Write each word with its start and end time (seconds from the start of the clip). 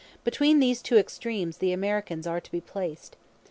Between 0.23 0.59
these 0.59 0.81
two 0.81 0.97
extremes 0.97 1.57
the 1.57 1.71
Americans 1.71 2.25
are 2.25 2.41
to 2.41 2.51
be 2.51 2.59
placed. 2.59 3.17